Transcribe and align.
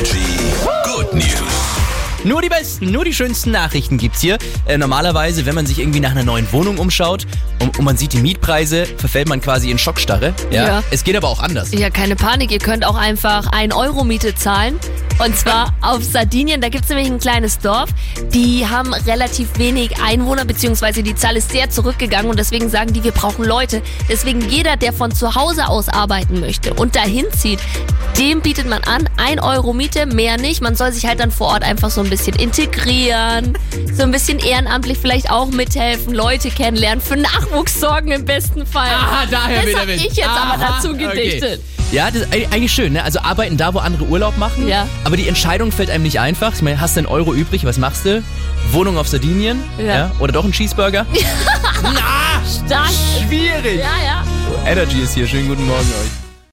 Energy 0.00 0.24
Good 0.82 1.12
News. 1.12 1.70
Nur 2.24 2.40
die 2.40 2.48
besten, 2.48 2.90
nur 2.90 3.04
die 3.04 3.12
schönsten 3.12 3.50
Nachrichten 3.50 3.98
gibt's 3.98 4.22
hier. 4.22 4.38
Äh, 4.66 4.78
normalerweise, 4.78 5.44
wenn 5.44 5.54
man 5.54 5.66
sich 5.66 5.78
irgendwie 5.78 6.00
nach 6.00 6.12
einer 6.12 6.22
neuen 6.22 6.50
Wohnung 6.52 6.78
umschaut 6.78 7.26
und, 7.60 7.78
und 7.78 7.84
man 7.84 7.98
sieht 7.98 8.14
die 8.14 8.20
Mietpreise, 8.20 8.86
verfällt 8.86 9.28
man 9.28 9.42
quasi 9.42 9.70
in 9.70 9.76
Schockstarre. 9.76 10.32
Ja? 10.50 10.66
Ja. 10.66 10.82
Es 10.90 11.04
geht 11.04 11.16
aber 11.16 11.28
auch 11.28 11.40
anders. 11.40 11.72
Ja, 11.72 11.90
keine 11.90 12.16
Panik, 12.16 12.50
ihr 12.50 12.58
könnt 12.60 12.86
auch 12.86 12.94
einfach 12.94 13.46
1 13.52 13.74
Euro 13.74 14.04
Miete 14.04 14.34
zahlen. 14.34 14.78
Und 15.22 15.36
zwar 15.36 15.74
auf 15.82 16.02
Sardinien, 16.02 16.62
da 16.62 16.70
gibt's 16.70 16.88
nämlich 16.88 17.08
ein 17.08 17.18
kleines 17.18 17.58
Dorf. 17.58 17.90
Die 18.32 18.66
haben 18.66 18.94
relativ 18.94 19.58
wenig 19.58 20.02
Einwohner, 20.02 20.46
beziehungsweise 20.46 21.02
die 21.02 21.14
Zahl 21.14 21.36
ist 21.36 21.50
sehr 21.50 21.68
zurückgegangen 21.68 22.30
und 22.30 22.38
deswegen 22.38 22.70
sagen 22.70 22.94
die, 22.94 23.04
wir 23.04 23.12
brauchen 23.12 23.44
Leute. 23.44 23.82
Deswegen 24.08 24.40
jeder, 24.48 24.76
der 24.76 24.94
von 24.94 25.14
zu 25.14 25.34
Hause 25.34 25.68
aus 25.68 25.90
arbeiten 25.90 26.40
möchte 26.40 26.72
und 26.72 26.96
dahin 26.96 27.26
zieht, 27.36 27.60
dem 28.20 28.42
bietet 28.42 28.68
man 28.68 28.82
an, 28.84 29.08
1 29.16 29.42
Euro 29.42 29.72
Miete, 29.72 30.04
mehr 30.06 30.36
nicht. 30.36 30.60
Man 30.60 30.74
soll 30.76 30.92
sich 30.92 31.06
halt 31.06 31.20
dann 31.20 31.30
vor 31.30 31.48
Ort 31.48 31.62
einfach 31.64 31.90
so 31.90 32.02
ein 32.02 32.10
bisschen 32.10 32.36
integrieren, 32.36 33.56
so 33.96 34.02
ein 34.02 34.10
bisschen 34.10 34.38
ehrenamtlich 34.38 34.98
vielleicht 34.98 35.30
auch 35.30 35.46
mithelfen, 35.50 36.12
Leute 36.14 36.50
kennenlernen, 36.50 37.00
für 37.00 37.16
Nachwuchs 37.16 37.80
sorgen 37.80 38.12
im 38.12 38.24
besten 38.26 38.66
Fall. 38.66 38.88
Aha, 38.90 39.24
daher 39.30 39.56
das 39.62 39.66
wieder 39.66 39.78
hab 39.80 39.86
mit. 39.86 39.96
ich 39.96 40.16
jetzt 40.16 40.28
aber 40.28 40.62
Aha, 40.62 40.76
dazu 40.76 40.90
okay. 40.90 41.06
gedichtet. 41.06 41.60
Ja, 41.92 42.08
das 42.10 42.22
ist 42.22 42.32
eig- 42.32 42.52
eigentlich 42.52 42.72
schön, 42.72 42.92
ne? 42.92 43.02
Also 43.02 43.18
arbeiten 43.20 43.56
da, 43.56 43.74
wo 43.74 43.78
andere 43.78 44.04
Urlaub 44.04 44.36
machen. 44.38 44.68
Ja. 44.68 44.86
Aber 45.04 45.16
die 45.16 45.26
Entscheidung 45.26 45.72
fällt 45.72 45.90
einem 45.90 46.04
nicht 46.04 46.20
einfach. 46.20 46.52
Ich 46.54 46.62
meine, 46.62 46.80
hast 46.80 46.94
du 46.96 47.00
einen 47.00 47.06
Euro 47.08 47.34
übrig, 47.34 47.64
was 47.64 47.78
machst 47.78 48.04
du? 48.04 48.22
Wohnung 48.70 48.96
auf 48.98 49.08
Sardinien? 49.08 49.60
Ja. 49.84 50.12
Oder 50.20 50.32
doch 50.32 50.44
ein 50.44 50.52
Cheeseburger? 50.52 51.04
Na, 51.82 52.40
Stark. 52.66 52.90
schwierig. 53.26 53.80
Ja, 53.80 54.04
ja. 54.04 54.24
Energy 54.70 55.00
ist 55.00 55.14
hier. 55.14 55.26
Schönen 55.26 55.48
guten 55.48 55.66
Morgen 55.66 55.80
euch. 55.80 56.29